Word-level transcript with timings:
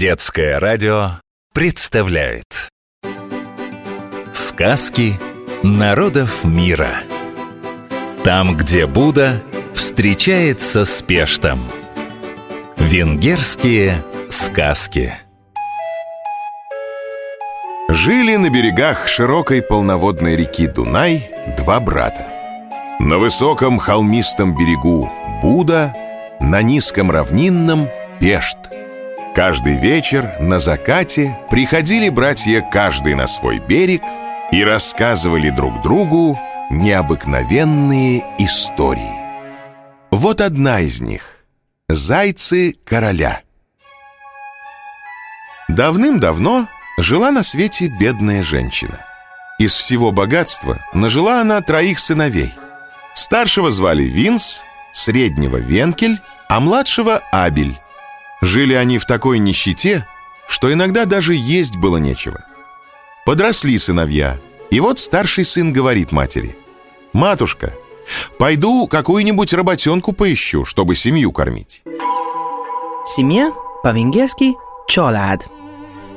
Детское 0.00 0.58
радио 0.58 1.20
представляет 1.52 2.70
Сказки 4.32 5.12
народов 5.62 6.42
мира 6.42 7.02
Там, 8.24 8.56
где 8.56 8.86
Будда 8.86 9.42
встречается 9.74 10.86
с 10.86 11.02
Пештом 11.02 11.70
Венгерские 12.78 14.02
сказки 14.30 15.12
Жили 17.90 18.36
на 18.36 18.48
берегах 18.48 19.06
широкой 19.06 19.60
полноводной 19.60 20.34
реки 20.34 20.66
Дунай 20.66 21.30
два 21.58 21.78
брата. 21.78 22.26
На 23.00 23.18
высоком 23.18 23.76
холмистом 23.76 24.56
берегу 24.56 25.12
Буда, 25.42 25.94
на 26.40 26.62
низком 26.62 27.10
равнинном 27.10 27.90
Пешт. 28.18 28.56
Каждый 29.40 29.78
вечер 29.78 30.36
на 30.38 30.58
закате 30.58 31.34
приходили 31.50 32.10
братья 32.10 32.60
каждый 32.60 33.14
на 33.14 33.26
свой 33.26 33.58
берег 33.58 34.02
и 34.52 34.62
рассказывали 34.62 35.48
друг 35.48 35.80
другу 35.80 36.38
необыкновенные 36.70 38.22
истории. 38.36 39.18
Вот 40.10 40.42
одна 40.42 40.80
из 40.80 41.00
них— 41.00 41.36
«Зайцы 41.88 42.76
короля». 42.84 43.40
Давным-давно 45.68 46.68
жила 46.98 47.30
на 47.30 47.42
свете 47.42 47.86
бедная 47.98 48.42
женщина. 48.42 49.00
Из 49.58 49.74
всего 49.74 50.12
богатства 50.12 50.84
нажила 50.92 51.40
она 51.40 51.62
троих 51.62 51.98
сыновей. 51.98 52.52
Старшего 53.14 53.72
звали 53.72 54.02
Винс, 54.02 54.64
среднего 54.92 55.56
Венкель, 55.56 56.20
а 56.50 56.60
младшего 56.60 57.22
Абель. 57.32 57.80
Жили 58.40 58.74
они 58.74 58.98
в 58.98 59.06
такой 59.06 59.38
нищете, 59.38 60.06
что 60.48 60.72
иногда 60.72 61.04
даже 61.04 61.34
есть 61.34 61.76
было 61.76 61.98
нечего. 61.98 62.44
Подросли 63.26 63.78
сыновья, 63.78 64.38
и 64.70 64.80
вот 64.80 64.98
старший 64.98 65.44
сын 65.44 65.72
говорит 65.72 66.10
матери, 66.10 66.56
«Матушка, 67.12 67.74
пойду 68.38 68.86
какую-нибудь 68.86 69.52
работенку 69.52 70.12
поищу, 70.12 70.64
чтобы 70.64 70.94
семью 70.94 71.32
кормить». 71.32 71.82
Семья 73.06 73.52
по-венгерски 73.82 74.54
«család». 74.90 75.42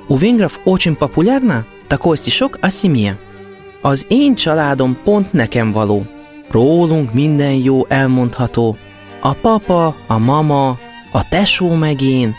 У 0.07 0.17
венгров 0.17 0.59
очень 0.65 0.95
популярно 0.95 1.65
такой 1.87 2.17
стишок 2.17 2.57
о 2.61 2.69
семье. 2.69 3.17
Az 3.81 4.05
én 4.09 4.35
családom 4.35 4.97
pont 5.03 5.33
nekem 5.33 5.71
való. 5.71 6.05
Rólunk 6.49 7.13
minden 7.13 7.53
jó 7.53 7.85
elmondható. 7.87 8.77
A 9.21 9.33
papa, 9.33 9.95
a 10.07 10.17
mama, 10.17 10.79
a 11.13 11.27
tesó 11.29 11.73
meg 11.73 12.01
én. 12.01 12.35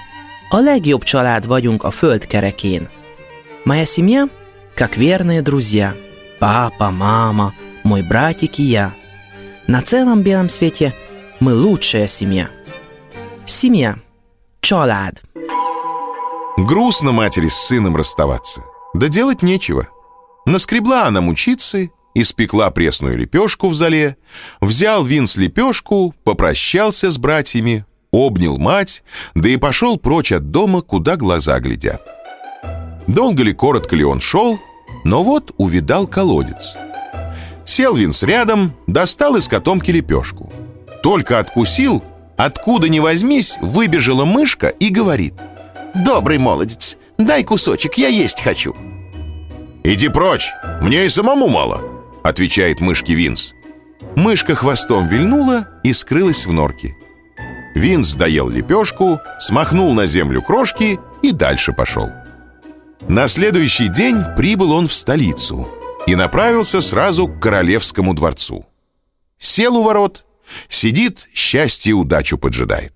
A 0.48 0.58
legjobb 0.58 1.02
család 1.02 1.46
vagyunk 1.46 1.82
a 1.84 1.90
föld 1.90 2.26
kerekén. 2.26 2.88
Моя 3.64 3.84
семья 3.84 4.28
как 4.74 4.96
верные 4.96 5.40
друзья. 5.42 5.94
Папа, 6.38 6.90
мама, 6.90 7.54
мой 7.82 8.02
братик 8.02 8.58
и 8.58 8.62
я. 8.62 8.92
На 9.66 9.80
целом 9.82 10.22
белом 10.22 10.48
свете 10.48 10.92
мы 11.38 11.54
лучшая 11.54 12.08
семья. 12.08 12.50
Семья. 13.44 13.96
Család. 14.60 15.22
Грустно 16.56 17.12
матери 17.12 17.48
с 17.48 17.54
сыном 17.54 17.96
расставаться. 17.96 18.62
Да 18.94 19.08
делать 19.08 19.42
нечего. 19.42 19.88
Наскребла 20.46 21.06
она 21.06 21.20
мучицы, 21.20 21.90
испекла 22.14 22.70
пресную 22.70 23.16
лепешку 23.16 23.68
в 23.68 23.74
зале, 23.74 24.16
взял 24.60 25.04
Винс 25.04 25.36
лепешку, 25.36 26.14
попрощался 26.24 27.10
с 27.10 27.18
братьями, 27.18 27.84
обнял 28.14 28.58
мать, 28.58 29.02
да 29.34 29.48
и 29.48 29.56
пошел 29.56 29.98
прочь 29.98 30.32
от 30.32 30.50
дома, 30.50 30.82
куда 30.82 31.16
глаза 31.16 31.58
глядят. 31.60 32.02
Долго 33.06 33.42
ли, 33.42 33.52
коротко 33.52 33.96
ли 33.96 34.04
он 34.04 34.20
шел, 34.20 34.58
но 35.04 35.22
вот 35.22 35.52
увидал 35.58 36.06
колодец. 36.06 36.76
Сел 37.66 37.94
Винс 37.94 38.22
рядом, 38.22 38.74
достал 38.86 39.36
из 39.36 39.48
котомки 39.48 39.90
лепешку. 39.90 40.52
Только 41.02 41.38
откусил, 41.38 42.02
откуда 42.36 42.88
ни 42.88 43.00
возьмись, 43.00 43.58
выбежала 43.60 44.24
мышка 44.24 44.68
и 44.68 44.88
говорит— 44.88 45.34
Добрый 45.94 46.38
молодец, 46.38 46.96
дай 47.18 47.44
кусочек, 47.44 47.94
я 47.94 48.08
есть 48.08 48.40
хочу 48.40 48.74
Иди 49.84 50.08
прочь, 50.08 50.50
мне 50.82 51.06
и 51.06 51.08
самому 51.08 51.46
мало 51.46 51.82
Отвечает 52.24 52.80
мышке 52.80 53.14
Винс 53.14 53.54
Мышка 54.16 54.56
хвостом 54.56 55.06
вильнула 55.06 55.68
и 55.84 55.92
скрылась 55.92 56.46
в 56.46 56.52
норке 56.52 56.96
Винс 57.74 58.14
доел 58.14 58.48
лепешку, 58.48 59.20
смахнул 59.40 59.92
на 59.94 60.06
землю 60.06 60.42
крошки 60.42 60.98
и 61.22 61.32
дальше 61.32 61.72
пошел 61.72 62.10
На 63.08 63.28
следующий 63.28 63.88
день 63.88 64.22
прибыл 64.36 64.72
он 64.72 64.86
в 64.86 64.92
столицу 64.92 65.68
И 66.06 66.14
направился 66.14 66.80
сразу 66.80 67.26
к 67.26 67.40
королевскому 67.40 68.14
дворцу 68.14 68.66
Сел 69.38 69.76
у 69.76 69.82
ворот, 69.82 70.24
сидит, 70.68 71.28
счастье 71.34 71.90
и 71.90 71.94
удачу 71.94 72.38
поджидает 72.38 72.94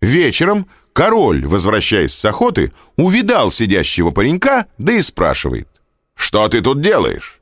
Вечером 0.00 0.66
король, 0.92 1.46
возвращаясь 1.46 2.12
с 2.12 2.24
охоты, 2.24 2.72
увидал 2.96 3.50
сидящего 3.50 4.10
паренька, 4.10 4.66
да 4.78 4.92
и 4.92 5.02
спрашивает. 5.02 5.68
«Что 6.14 6.48
ты 6.48 6.60
тут 6.60 6.82
делаешь?» 6.82 7.40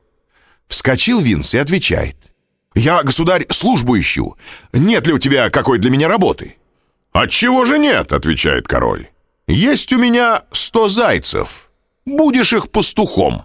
Вскочил 0.67 1.19
Винс 1.19 1.53
и 1.53 1.57
отвечает. 1.57 2.15
«Я, 2.75 3.03
государь, 3.03 3.45
службу 3.49 3.97
ищу. 3.97 4.37
Нет 4.71 5.07
ли 5.07 5.13
у 5.13 5.19
тебя 5.19 5.49
какой 5.49 5.79
для 5.79 5.89
меня 5.89 6.07
работы?» 6.07 6.58
«Отчего 7.11 7.65
же 7.65 7.79
нет?»— 7.79 8.11
отвечает 8.13 8.67
король. 8.67 9.09
«Есть 9.47 9.93
у 9.93 9.97
меня 9.97 10.43
сто 10.51 10.89
зайцев. 10.89 11.69
Будешь 12.05 12.53
их 12.53 12.69
пастухом». 12.69 13.43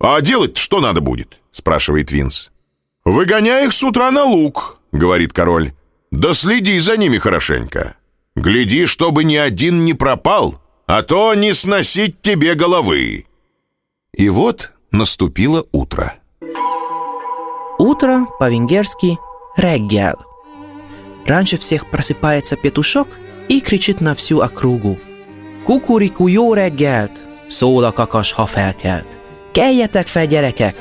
«А 0.00 0.20
делать 0.20 0.56
что 0.56 0.80
надо 0.80 1.00
будет?»— 1.00 1.40
спрашивает 1.50 2.12
Винс. 2.12 2.52
«Выгоняй 3.04 3.66
их 3.66 3.72
с 3.72 3.82
утра 3.82 4.10
на 4.10 4.24
луг»,— 4.24 4.78
говорит 4.92 5.32
король. 5.32 5.72
«Да 6.10 6.34
следи 6.34 6.78
за 6.78 6.96
ними 6.96 7.18
хорошенько. 7.18 7.96
Гляди, 8.36 8.86
чтобы 8.86 9.24
ни 9.24 9.34
один 9.34 9.84
не 9.84 9.94
пропал, 9.94 10.62
а 10.86 11.02
то 11.02 11.34
не 11.34 11.52
сносить 11.52 12.22
тебе 12.22 12.54
головы. 12.54 13.26
И 14.12 14.28
вот 14.30 14.72
наступило 14.90 15.66
утро. 15.72 16.14
Утро 17.78 18.26
по-венгерски 18.38 19.18
«реггел». 19.56 20.27
Раньше 21.28 21.58
всех 21.58 21.90
просыпается 21.90 22.56
петушок 22.56 23.08
и 23.48 23.60
кричит 23.60 24.00
на 24.00 24.14
всю 24.14 24.40
округу. 24.40 24.98
Кукурику 25.66 26.26
jó 26.26 26.54
reggelt! 26.54 27.22
Szól 27.48 27.84
a 27.84 27.92
kakas, 27.92 28.32
ha 28.32 28.46
felkelt. 28.46 29.18
Keljetek 29.52 30.06
fel, 30.06 30.26
gyerekek! 30.26 30.76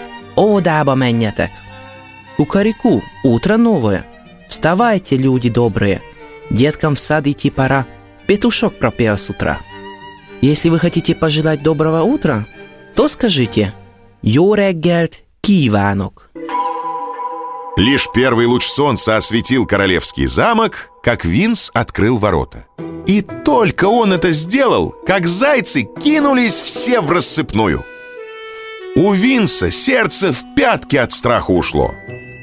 Кукарику, 2.36 3.04
утро 3.24 3.58
новое. 3.58 4.06
Вставайте, 4.48 5.18
люди 5.18 5.50
добрые, 5.50 6.02
Деткам 6.50 6.96
в 6.96 7.00
сад 7.00 7.28
идти 7.28 7.50
пора. 7.50 7.86
Петушок 8.26 8.78
пропел 8.80 9.18
с 9.18 9.30
утра. 9.30 9.60
Если 10.40 10.70
вы 10.70 10.80
хотите 10.80 11.14
пожелать 11.14 11.62
доброго 11.62 12.04
утра, 12.04 12.46
то 12.96 13.10
скажите 13.10 13.74
«Jó 14.24 14.56
kívánok!» 15.42 16.27
Лишь 17.78 18.08
первый 18.12 18.48
луч 18.48 18.66
солнца 18.66 19.18
осветил 19.18 19.68
королевский 19.68 20.26
замок, 20.26 20.90
как 21.04 21.26
Винс 21.26 21.70
открыл 21.76 22.18
ворота. 22.18 22.66
И 23.06 23.22
только 23.22 23.86
он 23.86 24.14
это 24.14 24.32
сделал, 24.32 24.96
как 25.06 25.28
зайцы 25.28 25.84
кинулись 25.84 26.60
все 26.60 27.02
в 27.02 27.12
рассыпную. 27.12 27.86
У 28.96 29.12
Винса 29.14 29.70
сердце 29.70 30.34
в 30.34 30.56
пятки 30.56 30.96
от 30.96 31.14
страха 31.14 31.52
ушло. 31.52 31.94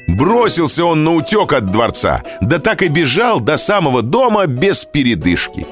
Бросился 0.07 0.85
он 0.85 1.03
на 1.03 1.13
утек 1.15 1.51
от 1.51 1.69
дворца, 1.69 2.23
да 2.39 2.59
так 2.59 2.81
и 2.81 2.87
бежал 2.87 3.41
до 3.41 3.57
самого 3.57 4.01
дома 4.01 4.45
без 4.45 4.85
передышки. 4.85 5.67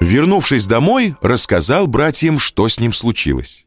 Вернувшись 0.00 0.66
домой, 0.66 1.16
рассказал 1.22 1.86
братьям, 1.86 2.38
что 2.38 2.68
с 2.68 2.78
ним 2.78 2.92
случилось. 2.92 3.64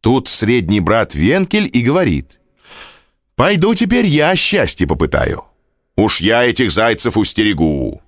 Тут 0.00 0.26
средний 0.28 0.80
брат 0.80 1.14
Венкель 1.14 1.68
и 1.70 1.82
говорит, 1.82 2.40
«Пойду 3.36 3.74
теперь 3.74 4.06
я 4.06 4.36
счастье 4.36 4.86
попытаю. 4.86 5.44
Уж 5.96 6.20
я 6.20 6.44
этих 6.44 6.70
зайцев 6.70 7.16
устерегу». 7.16 8.00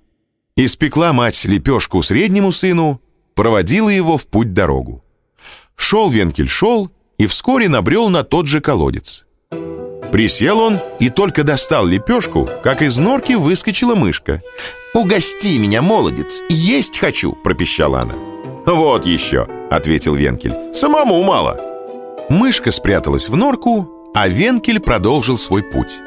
Испекла 0.55 1.13
мать 1.13 1.45
лепешку 1.45 2.01
среднему 2.01 2.51
сыну, 2.51 3.01
проводила 3.35 3.89
его 3.89 4.17
в 4.17 4.25
путь-дорогу. 4.27 5.03
Шел 5.75 6.09
Венкель, 6.09 6.47
шел 6.47 6.89
и 7.17 7.27
вскоре 7.27 7.69
набрел 7.69 8.09
на 8.09 8.23
тот 8.23 8.47
же 8.47 8.61
колодец. 8.61 9.27
Присел 10.11 10.59
он 10.59 10.79
и 10.99 11.09
только 11.09 11.43
достал 11.43 11.85
лепешку, 11.85 12.49
как 12.63 12.81
из 12.81 12.97
норки 12.97 13.33
выскочила 13.33 13.93
мышка. 13.93 14.41
«Угости 14.93 15.57
меня, 15.57 15.81
молодец, 15.81 16.41
есть 16.49 16.97
хочу!»– 16.97 17.33
пропищала 17.43 18.01
она. 18.01 18.15
«Вот 18.65 19.05
еще!»– 19.05 19.47
ответил 19.69 20.15
Венкель. 20.15 20.73
«Самому 20.73 21.21
мало!» 21.23 21.59
Мышка 22.29 22.71
спряталась 22.71 23.29
в 23.29 23.35
норку, 23.35 23.96
а 24.19 24.27
Венкель 24.27 24.79
продолжил 24.79 25.37
свой 25.37 25.61
путь. 25.61 25.99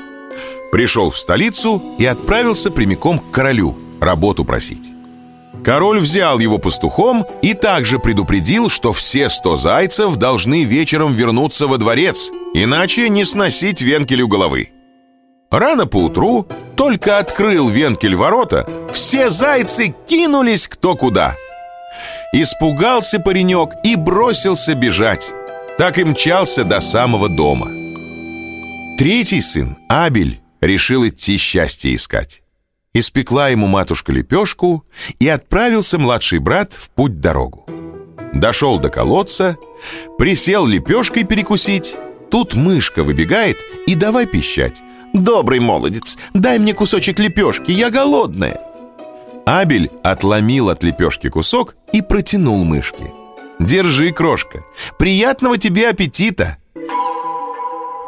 Пришел 0.73 1.11
в 1.11 1.19
столицу 1.19 1.81
и 1.97 2.05
отправился 2.05 2.73
прямиком 2.73 3.21
к 3.21 3.31
королю 3.31 3.77
работу 4.01 4.45
просить. 4.45 4.91
Король 5.63 6.01
взял 6.01 6.41
его 6.41 6.59
пастухом 6.59 7.25
и 7.41 7.55
также 7.55 8.01
предупредил, 8.01 8.69
что 8.69 8.93
все 8.93 9.31
сто 9.31 9.57
зайцев 9.57 10.17
должны 10.17 10.65
вечером 10.65 11.15
вернуться 11.15 11.69
во 11.69 11.79
дворец, 11.79 12.31
иначе 12.53 13.09
не 13.11 13.25
сносить 13.25 13.81
венкелю 13.81 14.27
головы. 14.27 14.73
Рано 15.49 15.87
поутру, 15.87 16.49
только 16.77 17.19
открыл 17.19 17.69
венкель 17.69 18.17
ворота, 18.17 18.69
все 18.93 19.31
зайцы 19.31 19.95
кинулись 20.09 20.67
кто 20.67 20.97
куда. 20.97 21.37
Испугался 22.33 23.21
паренек 23.21 23.71
и 23.85 23.95
бросился 23.95 24.75
бежать. 24.75 25.33
Так 25.79 25.99
и 25.99 26.05
мчался 26.05 26.65
до 26.65 26.81
самого 26.81 27.29
дома. 27.29 27.80
Третий 29.01 29.41
сын, 29.41 29.79
Абель, 29.89 30.43
решил 30.61 31.09
идти 31.09 31.39
счастье 31.39 31.95
искать. 31.95 32.43
Испекла 32.93 33.49
ему 33.49 33.67
матушка 33.67 34.13
лепешку, 34.13 34.85
и 35.19 35.27
отправился 35.27 35.99
младший 35.99 36.39
брат 36.39 36.75
в 36.75 36.91
путь-дорогу. 36.91 37.67
Дошел 38.35 38.79
до 38.79 38.91
колодца, 38.91 39.57
присел 40.19 40.67
лепешкой 40.67 41.25
перекусить. 41.25 41.97
Тут 42.31 42.53
мышка 42.53 43.03
выбегает 43.03 43.57
и 43.87 43.95
давай 43.95 44.27
пищать. 44.27 44.83
«Добрый 45.15 45.61
молодец, 45.61 46.19
дай 46.35 46.59
мне 46.59 46.75
кусочек 46.75 47.19
лепешки, 47.19 47.71
я 47.71 47.89
голодная!» 47.89 48.61
Абель 49.47 49.91
отломил 50.03 50.69
от 50.69 50.83
лепешки 50.83 51.31
кусок 51.31 51.75
и 51.95 52.03
протянул 52.03 52.65
мышке. 52.65 53.15
«Держи, 53.59 54.11
крошка, 54.13 54.63
приятного 54.99 55.57
тебе 55.57 55.89
аппетита!» 55.89 56.60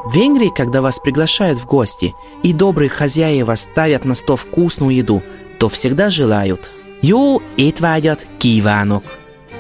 В 0.04 0.14
Венгрии, 0.14 0.52
когда 0.54 0.82
вас 0.82 0.99
приглашают 0.99 1.60
в 1.60 1.66
гости, 1.66 2.14
и 2.43 2.52
добрые 2.52 2.88
хозяева 2.88 3.54
ставят 3.54 4.04
на 4.04 4.14
стол 4.14 4.37
вкусную 4.37 4.96
еду, 4.96 5.22
то 5.58 5.69
всегда 5.69 6.10
желают 6.10 6.70
«Jó 7.02 7.40
étvágyat 7.56 8.26
kívánok!» 8.38 9.04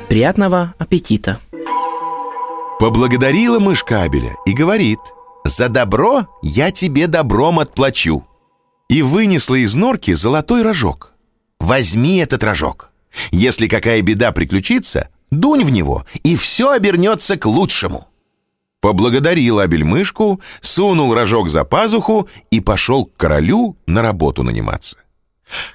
Приятного 0.08 0.74
аппетита! 0.78 1.38
Поблагодарила 2.78 3.60
мышка 3.60 4.02
Абеля 4.02 4.34
и 4.44 4.52
говорит 4.52 4.98
«За 5.44 5.68
добро 5.68 6.26
я 6.42 6.72
тебе 6.72 7.06
добром 7.06 7.60
отплачу» 7.60 8.26
и 8.88 9.02
вынесла 9.02 9.54
из 9.54 9.76
норки 9.76 10.12
золотой 10.12 10.62
рожок. 10.62 11.14
«Возьми 11.60 12.18
этот 12.18 12.42
рожок. 12.42 12.90
Если 13.30 13.68
какая 13.68 14.02
беда 14.02 14.32
приключится, 14.32 15.08
дунь 15.30 15.64
в 15.64 15.70
него, 15.70 16.04
и 16.24 16.34
все 16.34 16.72
обернется 16.72 17.36
к 17.36 17.46
лучшему». 17.46 18.08
Поблагодарил 18.82 19.60
Абель 19.60 19.84
мышку, 19.84 20.40
сунул 20.60 21.14
рожок 21.14 21.48
за 21.48 21.62
пазуху 21.62 22.28
и 22.50 22.58
пошел 22.60 23.06
к 23.06 23.16
королю 23.16 23.76
на 23.86 24.02
работу 24.02 24.42
наниматься. 24.42 24.96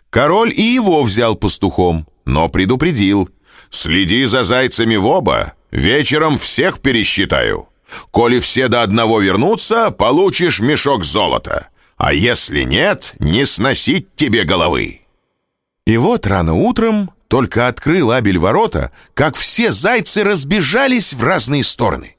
Король 0.10 0.52
и 0.54 0.62
его 0.62 1.02
взял 1.04 1.38
пастухом, 1.38 2.06
но 2.26 2.50
предупредил. 2.50 3.30
«Следи 3.70 4.26
за 4.26 4.44
зайцами 4.44 4.98
в 4.98 5.06
оба, 5.06 5.54
вечером 5.72 6.38
всех 6.38 6.82
пересчитаю. 6.82 7.70
Коли 8.12 8.40
все 8.42 8.68
до 8.68 8.82
одного 8.82 9.22
вернутся, 9.22 9.92
получишь 9.92 10.60
мешок 10.60 11.06
золота, 11.06 11.70
а 11.96 12.14
если 12.14 12.64
нет, 12.64 13.16
не 13.20 13.46
сносить 13.46 14.16
тебе 14.16 14.44
головы». 14.44 15.02
И 15.86 15.96
вот 15.96 16.28
рано 16.28 16.56
утром 16.56 17.12
только 17.30 17.70
открыл 17.70 18.12
Абель 18.12 18.38
ворота, 18.38 18.92
как 19.14 19.38
все 19.38 19.72
зайцы 19.72 20.26
разбежались 20.26 21.14
в 21.14 21.24
разные 21.24 21.64
стороны. 21.64 22.17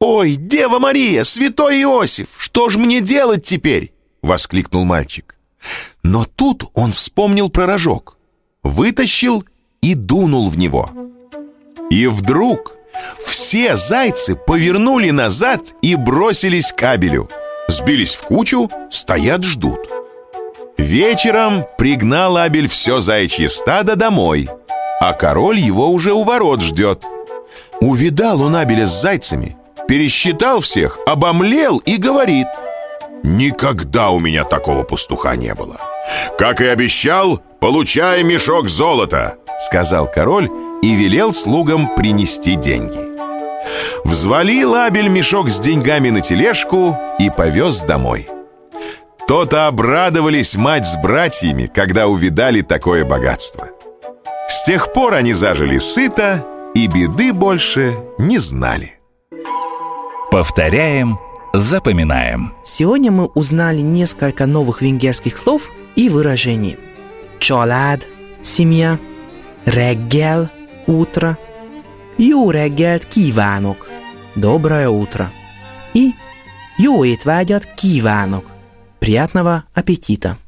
«Ой, 0.00 0.36
Дева 0.36 0.78
Мария, 0.78 1.24
святой 1.24 1.82
Иосиф, 1.82 2.36
что 2.38 2.70
ж 2.70 2.76
мне 2.76 3.02
делать 3.02 3.44
теперь?»— 3.44 3.92
воскликнул 4.22 4.84
мальчик. 4.84 5.36
Но 6.02 6.24
тут 6.24 6.64
он 6.72 6.92
вспомнил 6.92 7.50
про 7.50 7.66
рожок, 7.66 8.16
вытащил 8.62 9.44
и 9.82 9.94
дунул 9.94 10.48
в 10.48 10.56
него. 10.58 10.90
И 11.90 12.06
вдруг 12.06 12.76
все 13.18 13.76
зайцы 13.76 14.36
повернули 14.36 15.10
назад 15.10 15.60
и 15.82 15.96
бросились 15.96 16.72
к 16.72 16.78
кабелю. 16.78 17.28
Сбились 17.68 18.14
в 18.14 18.22
кучу, 18.22 18.70
стоят, 18.90 19.44
ждут. 19.44 19.80
Вечером 20.78 21.66
пригнал 21.76 22.38
Абель 22.38 22.68
все 22.68 23.00
заячье 23.02 23.50
стадо 23.50 23.96
домой, 23.96 24.48
а 24.98 25.12
король 25.12 25.58
его 25.58 25.88
уже 25.88 26.12
у 26.12 26.22
ворот 26.22 26.62
ждет. 26.62 27.04
Увидал 27.80 28.40
он 28.42 28.56
Абеля 28.56 28.86
с 28.86 29.00
зайцами, 29.00 29.56
пересчитал 29.90 30.60
всех, 30.60 31.00
обомлел 31.04 31.78
и 31.78 31.96
говорит 31.96 32.46
«Никогда 33.24 34.10
у 34.10 34.20
меня 34.20 34.44
такого 34.44 34.84
пастуха 34.84 35.34
не 35.34 35.52
было. 35.52 35.80
Как 36.38 36.60
и 36.60 36.66
обещал, 36.66 37.42
получай 37.58 38.22
мешок 38.22 38.68
золота», 38.68 39.34
сказал 39.60 40.06
король 40.06 40.48
и 40.80 40.94
велел 40.94 41.34
слугам 41.34 41.92
принести 41.96 42.54
деньги. 42.54 43.00
Взвалил 44.04 44.76
Абель 44.76 45.08
мешок 45.08 45.50
с 45.50 45.58
деньгами 45.58 46.10
на 46.10 46.20
тележку 46.20 46.96
и 47.18 47.28
повез 47.28 47.80
домой. 47.80 48.28
То-то 49.26 49.66
обрадовались 49.66 50.54
мать 50.54 50.86
с 50.86 50.96
братьями, 51.02 51.66
когда 51.66 52.06
увидали 52.06 52.60
такое 52.60 53.04
богатство. 53.04 53.70
С 54.48 54.62
тех 54.62 54.92
пор 54.92 55.14
они 55.14 55.32
зажили 55.32 55.78
сыто 55.78 56.46
и 56.76 56.86
беды 56.86 57.32
больше 57.32 57.98
не 58.18 58.38
знали. 58.38 58.99
Повторяем, 60.30 61.18
запоминаем. 61.52 62.54
Сегодня 62.62 63.10
мы 63.10 63.26
узнали 63.26 63.80
несколько 63.80 64.46
новых 64.46 64.80
венгерских 64.80 65.36
слов 65.36 65.68
и 65.96 66.08
выражений. 66.08 66.78
Család, 67.40 68.04
семья, 68.40 69.00
reggel, 69.64 70.48
утро, 70.86 71.36
jó 72.16 72.50
reggelt 72.52 73.08
kívánok, 73.08 73.88
доброе 74.36 74.88
утро 74.88 75.32
и 75.94 76.14
jó 76.78 77.04
étvágyat 77.04 77.64
kívánok, 77.74 78.44
приятного 79.00 79.64
аппетита. 79.74 80.38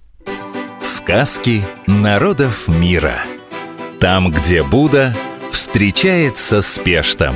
Сказки 0.81 1.61
народов 1.87 2.69
мира. 2.69 3.25
Там, 3.99 4.31
где 4.31 4.63
Будда 4.63 5.17
встречается 5.51 6.63
с 6.63 6.79
Пештом. 6.79 7.35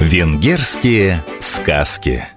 Венгерские 0.00 1.24
сказки. 1.40 2.28